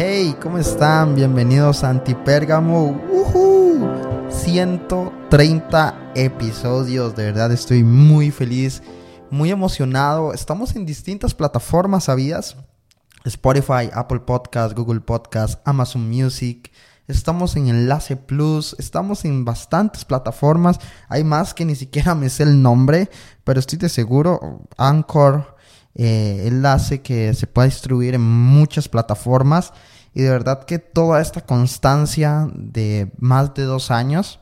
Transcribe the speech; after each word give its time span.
Hey, 0.00 0.36
¿cómo 0.40 0.58
están? 0.58 1.16
Bienvenidos 1.16 1.82
a 1.82 1.90
Antipérgamo. 1.90 3.02
¡Uhú! 3.10 3.84
130 4.30 6.12
episodios. 6.14 7.16
De 7.16 7.24
verdad 7.24 7.50
estoy 7.50 7.82
muy 7.82 8.30
feliz, 8.30 8.80
muy 9.28 9.50
emocionado. 9.50 10.32
Estamos 10.32 10.76
en 10.76 10.86
distintas 10.86 11.34
plataformas, 11.34 12.04
¿sabías? 12.04 12.56
Spotify, 13.24 13.90
Apple 13.92 14.20
Podcast, 14.20 14.72
Google 14.76 15.00
Podcast, 15.00 15.60
Amazon 15.64 16.08
Music. 16.08 16.70
Estamos 17.08 17.56
en 17.56 17.66
Enlace 17.66 18.14
Plus, 18.14 18.76
estamos 18.78 19.24
en 19.24 19.44
bastantes 19.44 20.04
plataformas. 20.04 20.78
Hay 21.08 21.24
más 21.24 21.54
que 21.54 21.64
ni 21.64 21.74
siquiera 21.74 22.14
me 22.14 22.30
sé 22.30 22.44
el 22.44 22.62
nombre, 22.62 23.10
pero 23.42 23.58
estoy 23.58 23.80
de 23.80 23.88
seguro. 23.88 24.60
Anchor, 24.76 25.56
eh, 25.98 26.44
enlace 26.46 27.02
que 27.02 27.34
se 27.34 27.46
puede 27.46 27.68
distribuir 27.68 28.14
en 28.14 28.22
muchas 28.22 28.88
plataformas. 28.88 29.72
Y 30.14 30.22
de 30.22 30.30
verdad 30.30 30.64
que 30.64 30.78
toda 30.78 31.20
esta 31.20 31.42
constancia 31.42 32.48
de 32.54 33.12
más 33.18 33.52
de 33.54 33.64
dos 33.64 33.90
años 33.90 34.40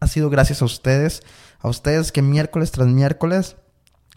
ha 0.00 0.06
sido 0.06 0.30
gracias 0.30 0.62
a 0.62 0.66
ustedes. 0.66 1.22
A 1.60 1.68
ustedes 1.68 2.12
que 2.12 2.22
miércoles 2.22 2.70
tras 2.70 2.86
miércoles 2.88 3.56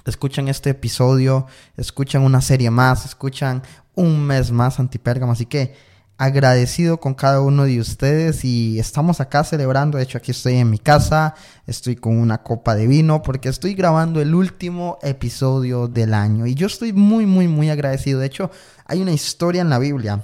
escuchan 0.05 0.47
este 0.47 0.71
episodio, 0.71 1.47
escuchan 1.77 2.23
una 2.23 2.41
serie 2.41 2.69
más, 2.69 3.05
escuchan 3.05 3.63
un 3.95 4.21
mes 4.25 4.51
más 4.51 4.79
Antipérgamo. 4.79 5.31
Así 5.31 5.45
que 5.45 5.75
agradecido 6.19 6.99
con 6.99 7.13
cada 7.13 7.39
uno 7.39 7.63
de 7.63 7.79
ustedes 7.79 8.43
y 8.43 8.77
estamos 8.77 9.21
acá 9.21 9.45
celebrando. 9.45 9.97
De 9.97 10.03
hecho, 10.03 10.17
aquí 10.17 10.31
estoy 10.31 10.55
en 10.55 10.69
mi 10.69 10.77
casa, 10.77 11.33
estoy 11.65 11.95
con 11.95 12.19
una 12.19 12.39
copa 12.43 12.75
de 12.75 12.87
vino 12.87 13.21
porque 13.23 13.47
estoy 13.47 13.73
grabando 13.73 14.19
el 14.19 14.35
último 14.35 14.99
episodio 15.01 15.87
del 15.87 16.13
año 16.13 16.45
y 16.45 16.55
yo 16.55 16.67
estoy 16.67 16.91
muy, 16.91 17.25
muy, 17.25 17.47
muy 17.47 17.69
agradecido. 17.69 18.19
De 18.19 18.25
hecho, 18.25 18.51
hay 18.85 19.01
una 19.01 19.13
historia 19.13 19.61
en 19.61 19.69
la 19.69 19.79
Biblia 19.79 20.21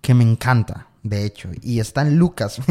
que 0.00 0.14
me 0.14 0.22
encanta. 0.22 0.87
De 1.08 1.24
hecho, 1.24 1.48
y 1.62 1.80
está 1.80 2.02
en 2.02 2.18
Lucas. 2.18 2.60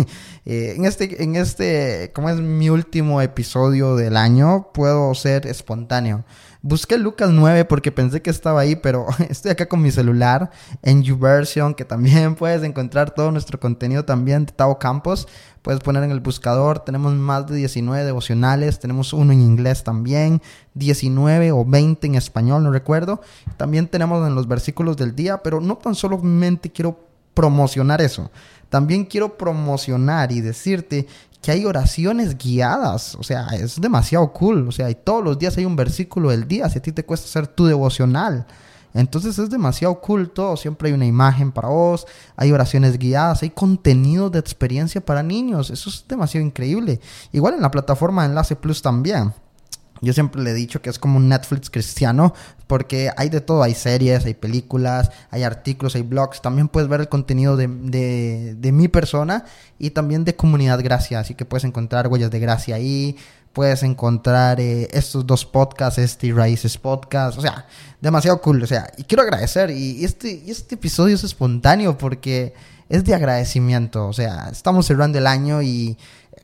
Eh, 0.50 0.76
en 0.78 0.86
este, 0.86 1.22
en 1.22 1.36
este, 1.36 2.12
como 2.16 2.30
es 2.30 2.40
mi 2.40 2.70
último 2.70 3.22
episodio 3.22 3.98
del 3.98 4.16
año, 4.16 4.70
puedo 4.74 5.14
ser 5.14 5.46
espontáneo. 5.46 6.24
Busqué 6.62 6.98
Lucas 6.98 7.32
9 7.32 7.66
porque 7.66 7.92
pensé 7.92 8.22
que 8.22 8.30
estaba 8.30 8.62
ahí, 8.62 8.78
pero 8.78 9.08
estoy 9.30 9.52
acá 9.52 9.68
con 9.68 9.82
mi 9.82 9.92
celular 9.92 10.52
en 10.84 11.04
YouVersion, 11.04 11.74
que 11.74 11.84
también 11.84 12.36
puedes 12.40 12.64
encontrar 12.64 13.12
todo 13.12 13.32
nuestro 13.32 13.60
contenido 13.60 14.06
también 14.06 14.46
de 14.46 14.54
Tao 14.54 14.80
Campos. 14.80 15.28
Puedes 15.62 15.82
poner 15.82 16.04
en 16.04 16.12
el 16.12 16.22
buscador, 16.22 16.80
tenemos 16.80 17.14
más 17.14 17.48
de 17.48 17.58
19 17.58 18.06
devocionales, 18.06 18.80
tenemos 18.80 19.12
uno 19.12 19.34
en 19.34 19.42
inglés 19.42 19.84
también, 19.84 20.42
19 20.76 21.52
o 21.52 21.66
20 21.66 22.08
en 22.08 22.16
español, 22.16 22.64
no 22.64 22.72
recuerdo. 22.72 23.20
También 23.58 23.88
tenemos 23.88 24.26
en 24.26 24.34
los 24.34 24.48
versículos 24.48 24.96
del 24.96 25.14
día, 25.14 25.44
pero 25.44 25.60
no 25.60 25.78
tan 25.78 25.94
solamente 25.94 26.72
quiero 26.72 27.08
promocionar 27.38 28.02
eso. 28.02 28.32
También 28.68 29.06
quiero 29.06 29.38
promocionar 29.38 30.32
y 30.32 30.42
decirte 30.42 31.06
que 31.40 31.52
hay 31.52 31.66
oraciones 31.66 32.36
guiadas. 32.36 33.14
O 33.14 33.22
sea, 33.22 33.50
es 33.50 33.80
demasiado 33.80 34.34
cool. 34.34 34.68
O 34.68 34.72
sea, 34.72 34.90
y 34.90 34.96
todos 34.96 35.24
los 35.24 35.38
días 35.38 35.56
hay 35.56 35.66
un 35.66 35.76
versículo 35.76 36.32
del 36.32 36.48
día. 36.48 36.68
Si 36.68 36.80
a 36.80 36.82
ti 36.82 36.92
te 36.92 37.06
cuesta 37.06 37.28
hacer 37.28 37.46
tu 37.46 37.68
devocional. 37.68 38.48
Entonces 38.96 39.38
es 39.38 39.52
demasiado 39.52 40.02
cool 40.02 40.32
todo. 40.32 40.58
Siempre 40.58 40.90
hay 40.90 40.96
una 40.96 41.06
imagen 41.06 41.52
para 41.52 41.68
vos. 41.68 42.08
Hay 42.36 42.52
oraciones 42.52 42.98
guiadas. 42.98 43.44
Hay 43.44 43.52
contenido 43.52 44.32
de 44.32 44.40
experiencia 44.40 45.00
para 45.00 45.22
niños. 45.22 45.70
Eso 45.70 45.92
es 45.92 46.06
demasiado 46.08 46.44
increíble. 46.44 47.00
Igual 47.32 47.54
en 47.54 47.62
la 47.62 47.70
plataforma 47.70 48.26
Enlace 48.26 48.56
Plus 48.56 48.82
también. 48.82 49.32
Yo 50.02 50.14
siempre 50.14 50.42
le 50.42 50.52
he 50.52 50.54
dicho 50.54 50.82
que 50.82 50.90
es 50.90 51.00
como 51.00 51.18
un 51.18 51.30
Netflix 51.30 51.70
cristiano 51.70 52.34
porque 52.68 53.12
hay 53.16 53.30
de 53.30 53.42
todo, 53.42 53.64
hay 53.64 53.74
series, 53.74 54.26
hay 54.26 54.34
películas, 54.34 55.12
hay 55.32 55.44
artículos, 55.44 55.96
hay 55.96 56.02
blogs, 56.02 56.42
también 56.42 56.68
puedes 56.68 56.90
ver 56.90 57.02
el 57.02 57.10
contenido 57.10 57.56
de, 57.56 57.68
de, 57.68 58.72
mi 58.72 58.88
persona 58.90 59.46
y 59.80 59.92
también 59.92 60.26
de 60.26 60.36
Comunidad 60.36 60.84
Gracia, 60.84 61.20
así 61.20 61.34
que 61.34 61.46
puedes 61.46 61.64
encontrar 61.64 62.08
huellas 62.08 62.30
de 62.30 62.40
gracia 62.40 62.76
ahí, 62.76 63.16
puedes 63.54 63.84
encontrar 63.84 64.60
eh, 64.60 64.88
estos 64.92 65.26
dos 65.26 65.46
podcasts, 65.46 65.98
este 65.98 66.28
y 66.28 66.32
Raíces 66.34 66.78
Podcast, 66.78 67.38
o 67.38 67.42
sea, 67.42 67.66
demasiado 68.02 68.42
cool, 68.42 68.62
o 68.62 68.68
sea, 68.68 68.92
y 68.98 69.04
quiero 69.04 69.24
agradecer 69.24 69.72
y 69.72 70.04
este, 70.04 70.44
este 70.52 70.76
episodio 70.76 71.16
es 71.16 71.24
espontáneo 71.24 71.98
porque 71.98 72.54
es 72.90 73.04
de 73.04 73.16
agradecimiento, 73.16 74.08
o 74.08 74.14
sea, 74.14 74.50
estamos 74.52 74.86
cerrando 74.86 75.18
el 75.18 75.28
año 75.28 75.62
y 75.62 75.98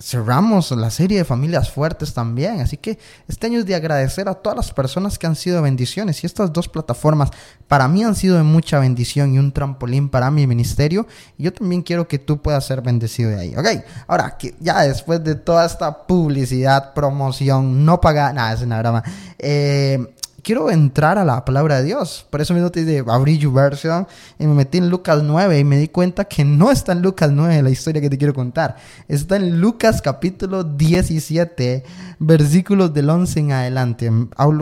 cerramos 0.04 0.72
la 0.72 0.90
serie 0.90 1.20
de 1.20 1.24
familias 1.24 1.72
fuertes 1.72 2.14
también. 2.14 2.60
Así 2.60 2.76
que 2.76 3.00
este 3.28 3.48
año 3.48 3.60
es 3.60 3.66
de 3.66 3.76
agradecer 3.76 4.28
a 4.28 4.34
todas 4.34 4.58
las 4.58 4.74
personas 4.74 5.18
que 5.18 5.28
han 5.28 5.36
sido 5.36 5.62
bendiciones. 5.62 6.24
Y 6.24 6.28
estas 6.28 6.52
dos 6.52 6.68
plataformas 6.68 7.30
para 7.70 7.88
mí 7.88 8.04
han 8.04 8.16
sido 8.16 8.36
de 8.36 8.44
mucha 8.44 8.80
bendición 8.80 9.34
y 9.34 9.40
un 9.40 9.54
trampolín 9.54 10.10
para 10.10 10.30
mi 10.30 10.46
ministerio. 10.46 11.08
Y 11.38 11.44
yo 11.44 11.54
también 11.54 11.82
quiero 11.82 12.08
que 12.08 12.20
tú 12.20 12.42
puedas 12.42 12.66
ser 12.66 12.82
bendecido 12.82 13.30
de 13.30 13.40
ahí. 13.40 13.56
Ok, 13.56 13.68
ahora 14.08 14.38
que 14.38 14.56
ya 14.60 14.82
después 14.82 15.24
de 15.24 15.36
toda 15.36 15.66
esta 15.66 16.06
publicidad, 16.06 16.94
promoción, 16.94 17.86
no 17.86 18.02
pagada, 18.02 18.34
nada, 18.34 18.54
es 18.54 18.62
una 18.62 18.80
broma. 18.80 19.04
Eh, 19.40 20.14
quiero 20.44 20.70
entrar 20.70 21.18
a 21.18 21.26
la 21.26 21.44
palabra 21.46 21.78
de 21.78 21.86
Dios. 21.86 22.28
Por 22.30 22.42
eso 22.42 22.54
mismo 22.54 22.70
te 22.70 22.84
dice, 22.84 23.04
abrí 23.08 23.38
YouVersion 23.38 24.06
y 24.38 24.46
me 24.46 24.54
metí 24.54 24.78
en 24.78 24.90
Lucas 24.90 25.24
9 25.24 25.58
y 25.58 25.64
me 25.64 25.78
di 25.78 25.88
cuenta 25.88 26.26
que 26.26 26.44
no 26.44 26.70
está 26.70 26.92
en 26.92 27.02
Lucas 27.02 27.32
9 27.32 27.64
la 27.64 27.70
historia 27.70 28.02
que 28.02 28.10
te 28.10 28.18
quiero 28.18 28.34
contar. 28.34 28.76
Está 29.08 29.38
en 29.38 29.60
Lucas 29.60 30.02
capítulo 30.02 30.64
17, 30.64 31.84
versículos 32.20 32.94
del 32.94 33.10
11 33.10 33.40
en 33.40 33.52
adelante. 33.54 34.12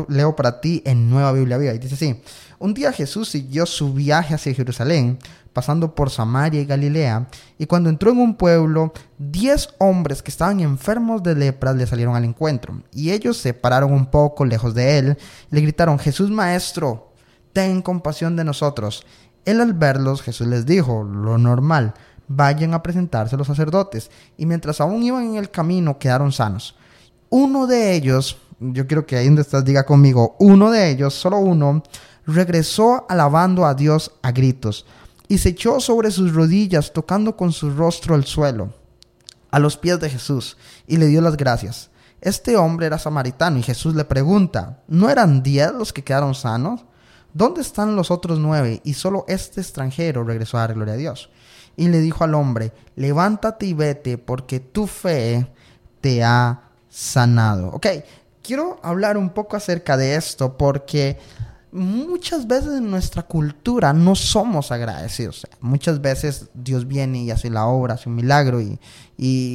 leo 0.08 0.36
para 0.36 0.62
ti 0.62 0.84
en 0.86 1.10
Nueva 1.10 1.34
Biblia 1.34 1.58
Viva. 1.58 1.74
Y 1.74 1.80
dice 1.80 1.96
así, 1.96 2.22
un 2.60 2.76
día 2.76 2.94
Jesús 2.94 3.30
siguió 3.30 3.66
su 3.66 3.92
viaje 3.92 4.36
hacia 4.36 4.54
Jerusalén 4.54 5.18
pasando 5.54 5.94
por 5.94 6.10
Samaria 6.10 6.62
y 6.62 6.66
Galilea, 6.66 7.28
y 7.58 7.66
cuando 7.66 7.90
entró 7.90 8.12
en 8.12 8.20
un 8.20 8.36
pueblo, 8.36 8.94
diez 9.18 9.70
hombres 9.80 10.22
que 10.22 10.32
estaban 10.32 10.60
enfermos 10.60 11.22
de 11.24 11.36
lepra 11.36 11.74
le 11.74 11.86
salieron 11.86 12.16
al 12.16 12.26
encuentro, 12.26 12.82
y 12.94 13.12
ellos 13.12 13.38
se 13.38 13.54
pararon 13.54 13.92
un 13.92 14.06
poco 14.06 14.46
lejos 14.46 14.74
de 14.74 14.98
él, 14.98 15.18
le 15.50 15.62
gritaron, 15.62 16.00
Jesús 16.00 16.30
Maestro, 16.30 17.12
ten 17.54 17.82
compasión 17.82 18.36
de 18.36 18.44
nosotros. 18.44 19.06
Él 19.44 19.60
al 19.60 19.74
verlos, 19.74 20.22
Jesús 20.22 20.48
les 20.48 20.66
dijo, 20.66 21.04
lo 21.04 21.38
normal, 21.38 21.94
vayan 22.28 22.74
a 22.74 22.82
presentarse 22.84 23.36
a 23.36 23.38
los 23.38 23.48
sacerdotes, 23.48 24.10
y 24.38 24.46
mientras 24.46 24.80
aún 24.80 25.04
iban 25.04 25.24
en 25.24 25.36
el 25.36 25.52
camino 25.52 26.00
quedaron 26.00 26.32
sanos. 26.32 26.76
Uno 27.30 27.68
de 27.68 27.94
ellos, 27.94 28.38
yo 28.60 28.88
quiero 28.88 29.06
que 29.06 29.18
ahí 29.18 29.26
donde 29.26 29.42
estás 29.42 29.66
diga 29.66 29.84
conmigo, 29.84 30.36
uno 30.40 30.72
de 30.72 30.90
ellos, 30.90 31.14
solo 31.14 31.40
uno, 31.40 31.84
regresó 32.26 33.06
alabando 33.10 33.66
a 33.66 33.74
Dios 33.74 34.14
a 34.22 34.32
gritos 34.32 34.86
y 35.32 35.38
se 35.38 35.48
echó 35.48 35.80
sobre 35.80 36.12
sus 36.12 36.34
rodillas, 36.34 36.92
tocando 36.92 37.38
con 37.38 37.54
su 37.54 37.70
rostro 37.70 38.16
el 38.16 38.26
suelo, 38.26 38.74
a 39.50 39.60
los 39.60 39.78
pies 39.78 39.98
de 40.02 40.10
Jesús, 40.10 40.58
y 40.88 40.98
le 40.98 41.08
dio 41.08 41.22
las 41.22 41.38
gracias. 41.38 41.90
Este 42.20 42.58
hombre 42.58 42.88
era 42.88 43.00
samaritano 43.00 43.58
y 43.58 43.64
Jesús 43.64 43.96
le 43.96 44.04
pregunta, 44.04 44.84
¿no 44.90 45.10
eran 45.10 45.42
diez 45.42 45.72
los 45.72 45.94
que 45.94 46.04
quedaron 46.04 46.36
sanos? 46.36 46.84
¿Dónde 47.34 47.62
están 47.62 47.96
los 47.96 48.12
otros 48.12 48.40
nueve? 48.40 48.82
Y 48.84 48.96
solo 48.96 49.24
este 49.30 49.62
extranjero 49.62 50.26
regresó 50.26 50.58
a 50.58 50.68
dar 50.68 50.74
gloria 50.74 50.96
a 50.96 50.98
Dios. 50.98 51.30
Y 51.78 51.88
le 51.88 52.00
dijo 52.02 52.26
al 52.26 52.36
hombre, 52.36 52.74
levántate 52.98 53.68
y 53.68 53.74
vete, 53.74 54.18
porque 54.18 54.60
tu 54.60 54.86
fe 54.86 55.50
te 56.02 56.26
ha 56.26 56.64
sanado. 56.90 57.70
Ok, 57.70 57.88
quiero 58.44 58.82
hablar 58.84 59.16
un 59.16 59.30
poco 59.30 59.56
acerca 59.56 59.96
de 59.96 60.16
esto, 60.16 60.58
porque 60.58 61.20
muchas 61.72 62.48
veces 62.48 62.74
en 62.78 62.90
nuestra 62.90 63.24
cultura 63.24 63.94
no 63.94 64.16
somos 64.16 64.72
agradecidos. 64.72 65.48
muchas 65.62 66.02
veces 66.02 66.50
Dios 66.54 66.88
viene 66.88 67.24
y 67.24 67.32
hace 67.32 67.50
la 67.50 67.66
obra, 67.66 67.94
hace 67.96 68.10
un 68.10 68.16
milagro 68.16 68.60
y, 68.62 68.80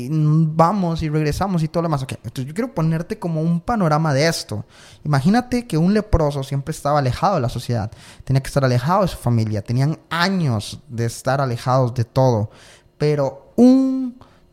vamos 0.09 1.03
y 1.03 1.09
regresamos 1.09 1.63
y 1.63 1.69
todo 1.69 1.83
lo 1.83 1.89
demás. 1.89 2.03
entonces 2.03 2.47
yo 2.47 2.55
quiero 2.55 2.75
ponerte 2.75 3.19
como 3.19 3.43
un 3.43 3.61
panorama 3.61 4.15
de 4.15 4.29
esto. 4.29 4.65
Imagínate 5.05 5.67
que 5.67 5.77
un 5.77 5.93
leproso 5.93 6.43
siempre 6.43 6.73
estaba 6.73 7.01
alejado 7.01 7.37
de 7.37 7.41
la 7.41 7.49
sociedad, 7.49 7.91
tenía 8.25 8.41
que 8.41 8.49
estar 8.49 8.65
alejado 8.65 9.03
de 9.03 9.09
su 9.09 9.17
familia, 9.17 9.63
tenían 9.63 9.99
años 10.09 10.81
de 10.89 11.07
estar 11.07 11.41
alejados 11.41 11.95
de 11.95 12.05
todo, 12.05 12.51
pero 12.99 13.53
un 13.57 13.96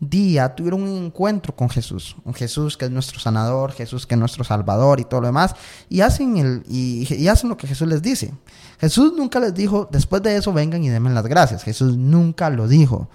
día 0.10 0.56
tuvieron 0.56 0.84
un 0.84 1.06
encuentro 1.06 1.56
con 1.56 1.70
Jesús, 1.70 2.16
un 2.24 2.34
Jesús 2.34 2.78
que 2.78 2.86
es 2.86 2.92
nuestro 2.92 3.20
sanador, 3.20 3.72
Jesús 3.72 4.06
que 4.06 4.16
es 4.16 4.20
nuestro 4.20 4.44
salvador 4.44 5.00
y 5.00 5.06
todo 5.06 5.22
lo 5.22 5.28
demás, 5.28 5.56
y 5.90 6.02
hacen, 6.02 6.38
el, 6.38 6.64
y, 6.68 7.28
hacen 7.28 7.50
lo 7.50 7.58
que 7.58 7.68
Jesús 7.68 7.88
les 7.88 8.02
dice. 8.02 8.34
Jesús 8.80 9.14
nunca 9.18 9.40
les 9.40 9.54
dijo, 9.54 9.88
después 9.92 10.22
de 10.22 10.36
eso 10.36 10.54
vengan 10.54 10.84
y 10.84 10.90
denme 10.90 11.10
las 11.12 11.28
gracias. 11.28 11.64
Jesús 11.64 11.98
nunca 11.98 12.50
lo 12.50 12.68
dijo. 12.68 13.10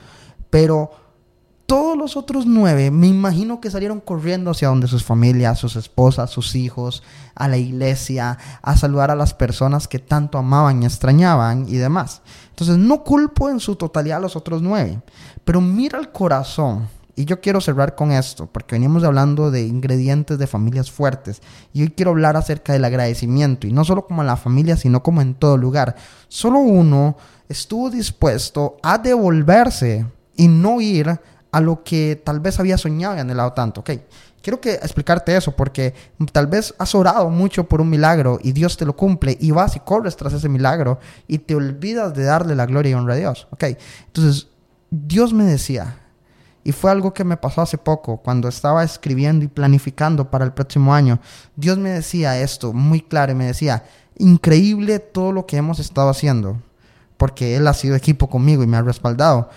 Pero 0.51 0.91
todos 1.69 1.99
los 1.99 2.17
otros 2.17 2.47
nueve, 2.47 2.91
me 2.91 3.09
imagino 3.09 3.61
que 3.61 3.71
salieron 3.71 4.01
corriendo 4.01 4.53
hacia 4.53 4.69
donde 4.69 4.89
sus 4.89 5.05
familias, 5.05 5.59
sus 5.59 5.77
esposas, 5.77 6.31
sus 6.31 6.55
hijos, 6.55 7.03
a 7.35 7.47
la 7.47 7.59
iglesia, 7.59 8.39
a 8.63 8.75
saludar 8.75 9.11
a 9.11 9.15
las 9.15 9.35
personas 9.35 9.87
que 9.87 9.99
tanto 9.99 10.39
amaban 10.39 10.83
y 10.83 10.87
extrañaban 10.87 11.69
y 11.69 11.77
demás. 11.77 12.23
Entonces 12.49 12.79
no 12.79 13.05
culpo 13.05 13.51
en 13.51 13.61
su 13.61 13.77
totalidad 13.77 14.17
a 14.17 14.23
los 14.23 14.35
otros 14.35 14.63
nueve, 14.63 15.03
pero 15.45 15.61
mira 15.61 15.99
el 15.99 16.11
corazón. 16.11 16.89
Y 17.15 17.27
yo 17.27 17.43
quiero 17.43 17.61
cerrar 17.61 17.95
con 17.95 18.13
esto, 18.13 18.47
porque 18.47 18.77
venimos 18.77 19.05
hablando 19.05 19.51
de 19.51 19.67
ingredientes 19.67 20.39
de 20.39 20.47
familias 20.47 20.91
fuertes. 20.91 21.43
Y 21.75 21.83
hoy 21.83 21.91
quiero 21.91 22.13
hablar 22.13 22.39
acerca 22.39 22.73
del 22.73 22.87
agradecimiento, 22.87 23.67
y 23.67 23.73
no 23.73 23.85
solo 23.85 24.07
como 24.07 24.23
en 24.23 24.29
la 24.29 24.37
familia, 24.39 24.79
sino 24.79 25.03
como 25.03 25.21
en 25.21 25.35
todo 25.35 25.59
lugar. 25.59 25.97
Solo 26.29 26.61
uno 26.61 27.19
estuvo 27.47 27.91
dispuesto 27.91 28.77
a 28.83 28.97
devolverse 28.97 30.07
y 30.35 30.49
no 30.49 30.81
ir 30.81 31.21
a 31.51 31.61
lo 31.61 31.83
que 31.83 32.21
tal 32.23 32.41
vez 32.41 32.61
había 32.61 32.79
soñado 32.79 33.17
y 33.17 33.21
anhelado 33.21 33.53
tanto. 33.53 33.81
Ok, 33.81 33.91
quiero 34.43 34.61
que 34.61 34.75
explicarte 34.75 35.37
eso 35.37 35.53
porque 35.57 35.95
tal 36.33 36.47
vez 36.47 36.75
has 36.79 36.95
orado 36.95 37.31
mucho 37.31 37.65
por 37.65 37.81
un 37.81 37.91
milagro 37.91 38.39
y 38.43 38.53
Dios 38.53 38.77
te 38.77 38.85
lo 38.85 38.97
cumple 38.97 39.37
y 39.41 39.51
vas 39.51 39.77
y 39.77 39.81
corres 39.81 40.17
tras 40.17 40.33
ese 40.33 40.49
milagro 40.49 40.99
y 41.27 41.39
te 41.39 41.55
olvidas 41.55 42.15
de 42.15 42.25
darle 42.25 42.55
la 42.55 42.67
gloria 42.67 42.91
y 42.91 42.95
honra 42.95 43.15
a 43.15 43.19
Dios. 43.19 43.49
Ok, 43.51 43.65
entonces 44.07 44.49
Dios 44.91 45.33
me 45.33 45.45
decía, 45.45 45.99
y 46.65 46.73
fue 46.73 46.91
algo 46.91 47.15
que 47.15 47.25
me 47.25 47.37
pasó 47.37 47.63
hace 47.63 47.79
poco, 47.79 48.19
cuando 48.19 48.49
estaba 48.49 48.85
escribiendo 48.85 49.45
y 49.45 49.49
planificando 49.49 50.31
para 50.31 50.45
el 50.45 50.53
próximo 50.53 50.95
año, 50.95 51.21
Dios 51.57 51.79
me 51.79 51.91
decía 51.91 52.41
esto 52.41 52.73
muy 52.73 53.01
claro 53.01 53.33
y 53.33 53.37
me 53.37 53.47
decía, 53.47 53.85
increíble 54.19 54.99
todo 54.99 55.33
lo 55.33 55.47
que 55.47 55.57
hemos 55.57 55.79
estado 55.79 56.11
haciendo, 56.11 56.61
porque 57.17 57.57
Él 57.57 57.67
ha 57.67 57.75
sido 57.75 57.97
equipo 57.97 58.29
conmigo 58.29 58.63
y 58.63 58.67
me 58.67 58.77
ha 58.77 58.83
respaldado 58.83 59.49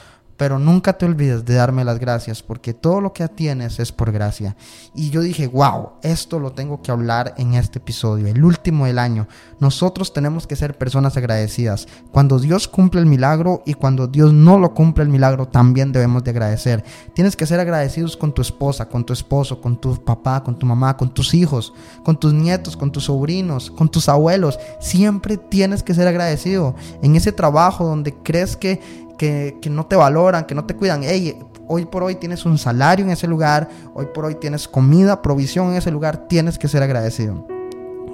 pero 0.41 0.57
nunca 0.57 0.93
te 0.93 1.05
olvides 1.05 1.45
de 1.45 1.53
darme 1.53 1.83
las 1.83 1.99
gracias, 1.99 2.41
porque 2.41 2.73
todo 2.73 2.99
lo 2.99 3.13
que 3.13 3.27
tienes 3.27 3.79
es 3.79 3.91
por 3.91 4.11
gracia. 4.11 4.55
Y 4.95 5.11
yo 5.11 5.21
dije, 5.21 5.45
wow, 5.45 5.89
esto 6.01 6.39
lo 6.39 6.53
tengo 6.53 6.81
que 6.81 6.89
hablar 6.89 7.35
en 7.37 7.53
este 7.53 7.77
episodio, 7.77 8.25
el 8.25 8.43
último 8.43 8.87
del 8.87 8.97
año. 8.97 9.27
Nosotros 9.59 10.13
tenemos 10.13 10.47
que 10.47 10.55
ser 10.55 10.79
personas 10.79 11.15
agradecidas. 11.15 11.87
Cuando 12.11 12.39
Dios 12.39 12.67
cumple 12.67 13.01
el 13.01 13.05
milagro 13.05 13.61
y 13.67 13.75
cuando 13.75 14.07
Dios 14.07 14.33
no 14.33 14.57
lo 14.57 14.73
cumple 14.73 15.03
el 15.03 15.11
milagro, 15.11 15.47
también 15.47 15.91
debemos 15.91 16.23
de 16.23 16.31
agradecer. 16.31 16.83
Tienes 17.13 17.35
que 17.35 17.45
ser 17.45 17.59
agradecidos 17.59 18.17
con 18.17 18.33
tu 18.33 18.41
esposa, 18.41 18.89
con 18.89 19.05
tu 19.05 19.13
esposo, 19.13 19.61
con 19.61 19.79
tu 19.79 20.03
papá, 20.03 20.43
con 20.43 20.57
tu 20.57 20.65
mamá, 20.65 20.97
con 20.97 21.13
tus 21.13 21.35
hijos, 21.35 21.71
con 22.03 22.19
tus 22.19 22.33
nietos, 22.33 22.75
con 22.75 22.91
tus 22.91 23.03
sobrinos, 23.03 23.69
con 23.69 23.89
tus 23.89 24.09
abuelos. 24.09 24.57
Siempre 24.79 25.37
tienes 25.37 25.83
que 25.83 25.93
ser 25.93 26.07
agradecido 26.07 26.73
en 27.03 27.15
ese 27.15 27.31
trabajo 27.31 27.85
donde 27.85 28.15
crees 28.23 28.57
que 28.57 28.81
que, 29.21 29.69
no 29.69 29.85
te 29.85 29.95
valoran, 29.95 30.45
que 30.45 30.55
no 30.55 30.65
te 30.65 30.75
cuidan. 30.75 31.01
Hey, 31.03 31.37
hoy 31.67 31.85
por 31.85 32.01
hoy 32.01 32.15
tienes 32.15 32.43
un 32.43 32.57
salario 32.57 33.05
en 33.05 33.11
ese 33.11 33.27
lugar, 33.27 33.69
hoy 33.93 34.07
por 34.11 34.25
hoy 34.25 34.35
tienes 34.35 34.67
comida, 34.67 35.21
provisión 35.21 35.69
en 35.69 35.75
ese 35.75 35.91
lugar, 35.91 36.27
tienes 36.27 36.57
que 36.57 36.67
ser 36.67 36.81
agradecido. 36.81 37.45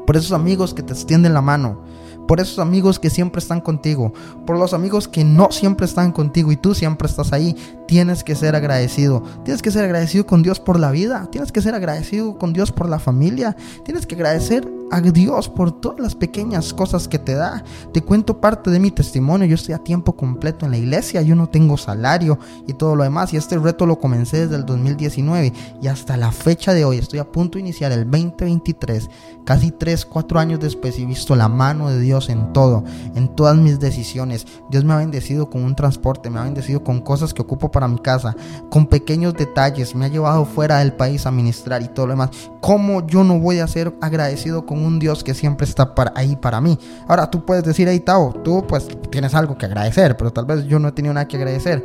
Por 0.06 0.18
esos 0.18 0.34
amigos 0.34 0.74
que 0.74 0.84
te 0.84 0.92
extienden 0.92 1.34
la 1.34 1.42
mano, 1.42 1.82
por 2.28 2.42
esos 2.42 2.60
amigos 2.60 3.00
que 3.00 3.10
siempre 3.10 3.40
están 3.40 3.62
contigo, 3.62 4.12
por 4.46 4.60
los 4.60 4.74
amigos 4.74 5.08
que 5.08 5.24
no 5.24 5.50
siempre 5.50 5.86
están 5.86 6.12
contigo 6.12 6.52
y 6.52 6.58
tú 6.58 6.76
siempre 6.76 7.08
estás 7.08 7.32
ahí, 7.32 7.56
tienes 7.88 8.24
que 8.24 8.36
ser 8.36 8.56
agradecido. 8.56 9.24
Tienes 9.44 9.62
que 9.62 9.72
ser 9.72 9.86
agradecido 9.86 10.26
con 10.26 10.44
Dios 10.44 10.60
por 10.60 10.80
la 10.80 10.92
vida, 10.92 11.28
tienes 11.32 11.52
que 11.52 11.62
ser 11.62 11.74
agradecido 11.74 12.38
con 12.38 12.54
Dios 12.54 12.72
por 12.72 12.90
la 12.90 13.00
familia, 13.00 13.56
tienes 13.84 14.06
que 14.06 14.16
agradecer 14.16 14.68
a 14.90 15.02
Dios 15.02 15.50
por 15.50 15.72
todas 15.80 16.00
las 16.00 16.16
pequeñas 16.16 16.74
cosas 16.74 17.08
que 17.08 17.20
te 17.20 17.34
da. 17.34 17.64
Te 17.94 18.02
cuento 18.02 18.40
parte 18.40 18.70
de 18.70 18.80
mi 18.80 18.92
testimonio. 18.92 19.48
Yo 19.48 19.56
estoy 19.56 19.74
a 19.74 19.80
tiempo 19.80 20.16
completo 20.16 20.66
en 20.66 20.72
la 20.72 20.78
iglesia, 20.78 21.22
yo 21.22 21.36
no 21.36 21.50
tengo 21.50 21.78
salario 21.78 22.40
y 22.68 22.74
todo 22.74 22.96
lo 22.96 23.04
demás. 23.04 23.34
Y 23.34 23.38
este 23.38 23.58
reto 23.58 23.86
lo 23.86 24.00
comencé 24.00 24.42
desde 24.42 24.56
el 24.56 24.66
2019 24.66 25.54
y 25.82 25.88
hasta 25.88 26.18
la 26.18 26.32
fecha 26.32 26.74
de 26.74 26.86
hoy 26.86 26.98
estoy 26.98 27.20
a 27.20 27.32
punto 27.32 27.58
de 27.58 27.62
iniciar 27.62 27.92
el 27.92 28.10
2023. 28.10 29.10
Casi 29.46 29.72
3, 29.72 30.06
4 30.06 30.40
años 30.40 30.60
después 30.60 30.98
he 31.00 31.06
visto 31.06 31.36
la 31.36 31.48
mano 31.48 31.90
de 31.90 32.00
Dios 32.00 32.30
en 32.30 32.52
todo, 32.54 32.84
en 33.16 33.34
todas 33.36 33.56
mis 33.56 33.80
decisiones. 33.80 34.46
Dios 34.70 34.84
me 34.84 34.94
ha 34.94 34.98
bendecido 34.98 35.50
con 35.50 35.64
un 35.64 35.76
transporte, 35.76 36.30
me 36.30 36.40
ha 36.40 36.44
bendecido 36.44 36.84
con 36.84 37.02
cosas 37.02 37.34
que 37.34 37.42
ocupo 37.42 37.72
para 37.72 37.77
mi 37.88 38.00
casa, 38.00 38.34
con 38.70 38.88
pequeños 38.88 39.34
detalles. 39.34 39.94
Me 39.94 40.06
ha 40.06 40.08
llevado 40.08 40.46
fuera 40.46 40.80
del 40.80 40.94
país 40.94 41.26
a 41.26 41.32
ministrar 41.32 41.82
y 41.82 41.90
todo 41.90 42.08
lo 42.08 42.14
demás. 42.14 42.30
¿Cómo 42.62 43.06
yo 43.06 43.26
no 43.26 43.40
voy 43.40 43.60
a 43.60 43.68
ser 43.68 43.94
agradecido 44.02 44.66
con 44.66 44.84
un 44.84 45.00
Dios 45.00 45.24
que 45.24 45.34
siempre 45.34 45.66
está 45.66 45.94
para, 45.94 46.14
ahí 46.16 46.36
para 46.36 46.62
mí. 46.62 46.78
Ahora 47.08 47.30
tú 47.30 47.46
puedes 47.46 47.64
decir, 47.64 47.88
hey 47.90 48.00
Tao, 48.00 48.34
tú 48.44 48.66
pues 48.68 48.88
tienes 49.10 49.34
algo 49.34 49.58
que 49.58 49.66
agradecer, 49.66 50.16
pero 50.18 50.32
tal 50.32 50.46
vez 50.46 50.66
yo 50.66 50.80
no 50.80 50.88
he 50.88 50.92
tenido 50.92 51.14
nada 51.14 51.28
que 51.28 51.38
agradecer. 51.38 51.84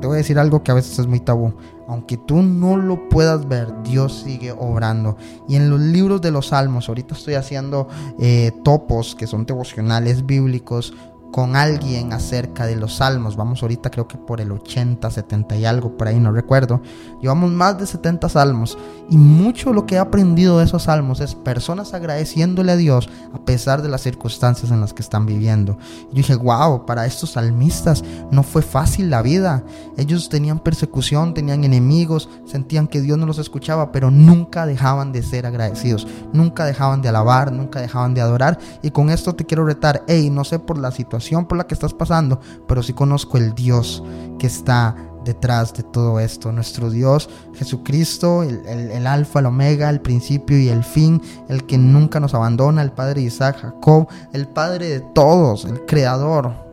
Te 0.00 0.08
voy 0.08 0.16
a 0.16 0.18
decir 0.18 0.38
algo 0.38 0.64
que 0.64 0.72
a 0.72 0.74
veces 0.74 0.98
es 0.98 1.06
muy 1.06 1.20
tabú. 1.20 1.54
Aunque 1.86 2.16
tú 2.16 2.42
no 2.42 2.76
lo 2.76 3.08
puedas 3.08 3.46
ver, 3.46 3.68
Dios 3.84 4.22
sigue 4.24 4.50
obrando. 4.50 5.16
Y 5.48 5.54
en 5.54 5.70
los 5.70 5.78
libros 5.78 6.20
de 6.20 6.32
los 6.32 6.48
salmos, 6.48 6.88
ahorita 6.88 7.14
estoy 7.14 7.34
haciendo 7.34 7.86
eh, 8.18 8.50
topos 8.64 9.14
que 9.14 9.28
son 9.28 9.46
devocionales 9.46 10.26
bíblicos 10.26 10.92
con 11.32 11.56
alguien 11.56 12.12
acerca 12.12 12.66
de 12.66 12.76
los 12.76 12.96
salmos. 12.96 13.36
Vamos 13.36 13.62
ahorita 13.62 13.90
creo 13.90 14.06
que 14.06 14.18
por 14.18 14.40
el 14.40 14.52
80, 14.52 15.10
70 15.10 15.56
y 15.56 15.64
algo, 15.64 15.96
por 15.96 16.06
ahí 16.06 16.20
no 16.20 16.30
recuerdo. 16.30 16.82
Llevamos 17.22 17.50
más 17.50 17.78
de 17.78 17.86
70 17.86 18.28
salmos 18.28 18.76
y 19.08 19.16
mucho 19.16 19.72
lo 19.72 19.86
que 19.86 19.94
he 19.96 19.98
aprendido 19.98 20.58
de 20.58 20.66
esos 20.66 20.84
salmos 20.84 21.20
es 21.20 21.34
personas 21.34 21.94
agradeciéndole 21.94 22.72
a 22.72 22.76
Dios 22.76 23.08
a 23.32 23.38
pesar 23.44 23.80
de 23.80 23.88
las 23.88 24.02
circunstancias 24.02 24.70
en 24.70 24.82
las 24.82 24.92
que 24.92 25.00
están 25.00 25.24
viviendo. 25.24 25.78
Yo 26.10 26.16
dije, 26.16 26.36
wow, 26.36 26.84
para 26.84 27.06
estos 27.06 27.30
salmistas 27.30 28.04
no 28.30 28.42
fue 28.42 28.60
fácil 28.60 29.08
la 29.08 29.22
vida. 29.22 29.64
Ellos 29.96 30.28
tenían 30.28 30.58
persecución, 30.58 31.32
tenían 31.32 31.64
enemigos, 31.64 32.28
sentían 32.44 32.86
que 32.86 33.00
Dios 33.00 33.16
no 33.16 33.24
los 33.24 33.38
escuchaba, 33.38 33.90
pero 33.90 34.10
nunca 34.10 34.66
dejaban 34.66 35.12
de 35.12 35.22
ser 35.22 35.46
agradecidos, 35.46 36.06
nunca 36.34 36.66
dejaban 36.66 37.00
de 37.00 37.08
alabar, 37.08 37.52
nunca 37.52 37.80
dejaban 37.80 38.12
de 38.12 38.20
adorar. 38.20 38.58
Y 38.82 38.90
con 38.90 39.08
esto 39.08 39.34
te 39.34 39.46
quiero 39.46 39.64
retar, 39.64 40.04
hey, 40.06 40.28
no 40.28 40.44
sé 40.44 40.58
por 40.58 40.76
la 40.76 40.90
situación 40.90 41.21
por 41.30 41.56
la 41.56 41.66
que 41.66 41.74
estás 41.74 41.94
pasando, 41.94 42.40
pero 42.66 42.82
sí 42.82 42.92
conozco 42.92 43.38
el 43.38 43.54
Dios 43.54 44.02
que 44.38 44.46
está 44.46 44.96
detrás 45.24 45.72
de 45.74 45.82
todo 45.82 46.20
esto. 46.20 46.52
Nuestro 46.52 46.90
Dios, 46.90 47.28
Jesucristo, 47.54 48.42
el, 48.42 48.66
el, 48.66 49.06
alfa, 49.06 49.40
el 49.40 49.46
omega, 49.46 49.88
el 49.88 50.00
principio 50.00 50.58
y 50.58 50.68
el 50.68 50.84
fin, 50.84 51.22
el 51.48 51.64
que 51.64 51.78
nunca 51.78 52.20
nos 52.20 52.34
abandona, 52.34 52.82
el 52.82 52.92
Padre 52.92 53.20
de 53.20 53.28
Isaac, 53.28 53.58
Jacob, 53.60 54.08
el 54.32 54.48
Padre 54.48 54.88
de 54.88 55.00
todos, 55.00 55.64
el 55.64 55.84
Creador, 55.86 56.71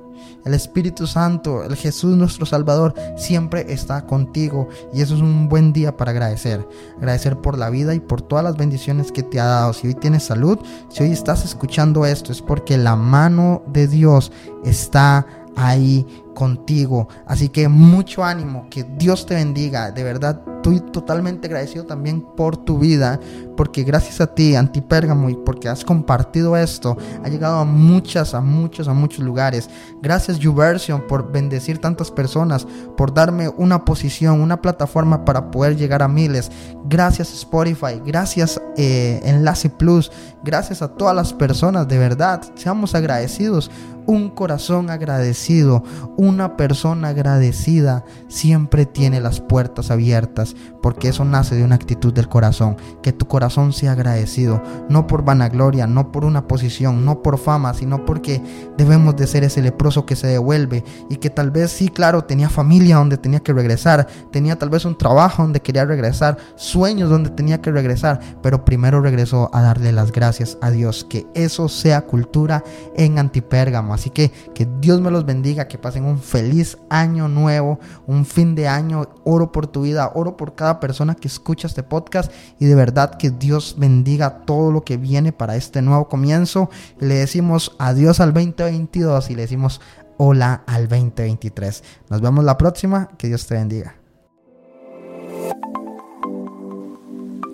el 0.49 0.55
Espíritu 0.55 1.05
Santo, 1.05 1.63
el 1.63 1.75
Jesús 1.75 2.17
nuestro 2.17 2.45
Salvador, 2.45 2.95
siempre 3.15 3.71
está 3.71 4.07
contigo. 4.07 4.67
Y 4.91 5.01
eso 5.01 5.15
es 5.15 5.21
un 5.21 5.47
buen 5.47 5.73
día 5.73 5.95
para 5.95 6.09
agradecer. 6.09 6.67
Agradecer 6.97 7.37
por 7.37 7.57
la 7.57 7.69
vida 7.69 7.93
y 7.93 7.99
por 7.99 8.23
todas 8.23 8.43
las 8.43 8.57
bendiciones 8.57 9.11
que 9.11 9.21
te 9.21 9.39
ha 9.39 9.45
dado. 9.45 9.73
Si 9.73 9.87
hoy 9.87 9.93
tienes 9.93 10.23
salud, 10.23 10.57
si 10.89 11.03
hoy 11.03 11.11
estás 11.11 11.45
escuchando 11.45 12.03
esto, 12.03 12.31
es 12.31 12.41
porque 12.41 12.77
la 12.77 12.95
mano 12.95 13.61
de 13.67 13.87
Dios 13.87 14.31
está 14.65 15.25
ahí 15.55 16.05
contigo. 16.33 17.07
Así 17.27 17.49
que 17.49 17.67
mucho 17.67 18.23
ánimo, 18.23 18.67
que 18.71 18.83
Dios 18.83 19.27
te 19.27 19.35
bendiga. 19.35 19.91
De 19.91 20.03
verdad, 20.03 20.41
estoy 20.59 20.81
totalmente 20.81 21.47
agradecido 21.47 21.85
también 21.85 22.21
por 22.35 22.57
tu 22.57 22.79
vida, 22.79 23.17
porque 23.55 23.83
gracias 23.83 24.19
a 24.19 24.27
ti, 24.27 24.55
Antipérgamo, 24.55 25.29
y 25.29 25.35
porque 25.35 25.69
has 25.69 25.85
compartido 25.85 26.57
esto, 26.57 26.97
ha 27.23 27.29
llegado 27.29 27.59
a 27.59 27.65
muchas, 27.65 28.33
a 28.33 28.41
muchos, 28.41 28.89
a 28.89 28.93
muchos 28.93 29.23
lugares. 29.23 29.69
Gracias, 30.01 30.37
YouVersion, 30.37 31.07
por 31.07 31.31
bendecir 31.31 31.79
tantas 31.79 32.11
personas, 32.11 32.67
por 32.97 33.13
darme 33.13 33.47
una 33.47 33.85
posición, 33.85 34.41
una 34.41 34.61
plataforma 34.61 35.23
para 35.23 35.49
poder 35.49 35.77
llegar 35.77 36.03
a 36.03 36.09
miles. 36.09 36.51
Gracias, 36.85 37.33
Spotify. 37.33 38.01
Gracias, 38.05 38.61
eh, 38.75 39.21
Enlace 39.23 39.69
Plus. 39.69 40.11
Gracias 40.43 40.81
a 40.81 40.89
todas 40.89 41.15
las 41.15 41.33
personas, 41.33 41.87
de 41.87 41.97
verdad. 41.97 42.41
Seamos 42.55 42.95
agradecidos 42.95 43.71
un 44.05 44.29
corazón 44.29 44.89
agradecido, 44.89 45.83
una 46.17 46.57
persona 46.57 47.09
agradecida, 47.09 48.03
siempre 48.27 48.85
tiene 48.85 49.21
las 49.21 49.39
puertas 49.39 49.91
abiertas, 49.91 50.55
porque 50.81 51.09
eso 51.09 51.25
nace 51.25 51.55
de 51.55 51.63
una 51.63 51.75
actitud 51.75 52.13
del 52.13 52.29
corazón. 52.29 52.77
Que 53.01 53.13
tu 53.13 53.27
corazón 53.27 53.73
sea 53.73 53.93
agradecido, 53.93 54.61
no 54.89 55.07
por 55.07 55.23
vanagloria, 55.23 55.87
no 55.87 56.11
por 56.11 56.25
una 56.25 56.47
posición, 56.47 57.05
no 57.05 57.21
por 57.21 57.37
fama, 57.37 57.73
sino 57.73 58.05
porque 58.05 58.41
debemos 58.77 59.15
de 59.15 59.27
ser 59.27 59.43
ese 59.43 59.61
leproso 59.61 60.05
que 60.05 60.15
se 60.15 60.27
devuelve 60.27 60.83
y 61.09 61.17
que 61.17 61.29
tal 61.29 61.51
vez 61.51 61.71
sí, 61.71 61.89
claro, 61.89 62.23
tenía 62.23 62.49
familia 62.49 62.97
donde 62.97 63.17
tenía 63.17 63.39
que 63.39 63.53
regresar, 63.53 64.07
tenía 64.31 64.57
tal 64.57 64.69
vez 64.69 64.85
un 64.85 64.97
trabajo 64.97 65.43
donde 65.43 65.61
quería 65.61 65.85
regresar, 65.85 66.37
sueños 66.55 67.09
donde 67.09 67.29
tenía 67.29 67.61
que 67.61 67.71
regresar, 67.71 68.19
pero 68.41 68.65
primero 68.65 69.01
regresó 69.01 69.49
a 69.53 69.61
darle 69.61 69.91
las 69.91 70.11
gracias 70.11 70.57
a 70.61 70.71
Dios. 70.71 71.05
Que 71.09 71.27
eso 71.33 71.69
sea 71.69 72.01
cultura 72.01 72.63
en 72.95 73.19
Antipérgamo 73.19 73.88
Así 73.93 74.09
que 74.09 74.31
que 74.53 74.67
Dios 74.79 75.01
me 75.01 75.11
los 75.11 75.25
bendiga, 75.25 75.67
que 75.67 75.77
pasen 75.77 76.05
un 76.05 76.19
feliz 76.19 76.77
año 76.89 77.27
nuevo, 77.27 77.79
un 78.07 78.25
fin 78.25 78.55
de 78.55 78.67
año. 78.67 79.09
Oro 79.23 79.51
por 79.51 79.67
tu 79.67 79.83
vida, 79.83 80.11
oro 80.15 80.37
por 80.37 80.55
cada 80.55 80.79
persona 80.79 81.15
que 81.15 81.27
escucha 81.27 81.67
este 81.67 81.83
podcast 81.83 82.31
y 82.59 82.65
de 82.65 82.75
verdad 82.75 83.15
que 83.15 83.31
Dios 83.31 83.75
bendiga 83.77 84.45
todo 84.45 84.71
lo 84.71 84.83
que 84.83 84.97
viene 84.97 85.31
para 85.31 85.55
este 85.55 85.81
nuevo 85.81 86.07
comienzo. 86.07 86.69
Le 86.99 87.15
decimos 87.15 87.75
adiós 87.79 88.19
al 88.19 88.33
2022 88.33 89.29
y 89.29 89.35
le 89.35 89.41
decimos 89.43 89.81
hola 90.17 90.63
al 90.67 90.87
2023. 90.87 91.83
Nos 92.09 92.21
vemos 92.21 92.43
la 92.43 92.57
próxima, 92.57 93.09
que 93.17 93.27
Dios 93.27 93.47
te 93.47 93.55
bendiga. 93.55 93.95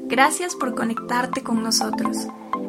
Gracias 0.07 0.55
por 0.55 0.75
conectarte 0.75 1.43
con 1.43 1.63
nosotros. 1.63 2.27